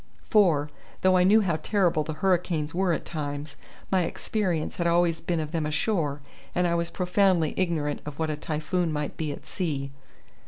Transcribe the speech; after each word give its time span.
For, 0.31 0.71
though 1.01 1.15
I 1.15 1.23
knew 1.23 1.41
how 1.41 1.57
terrible 1.57 2.03
the 2.03 2.13
hurricanes 2.15 2.73
were 2.73 2.91
at 2.91 3.05
times, 3.05 3.55
my 3.91 4.01
experience 4.01 4.77
had 4.77 4.87
always 4.87 5.21
been 5.21 5.39
of 5.39 5.51
them 5.51 5.67
ashore, 5.67 6.21
and 6.55 6.65
I 6.65 6.73
was 6.73 6.89
profoundly 6.89 7.53
ignorant 7.55 8.01
of 8.03 8.17
what 8.17 8.31
a 8.31 8.35
typhoon 8.35 8.91
might 8.91 9.15
be 9.15 9.31
at 9.31 9.45
sea. 9.45 9.91